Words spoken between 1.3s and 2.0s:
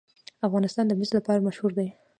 مشهور دی.